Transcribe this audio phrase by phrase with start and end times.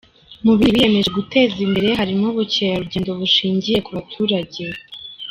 [0.43, 4.61] Mu bindi biyemeje guteza imbere harimo ubukerarugendo bushingiye ku baturage.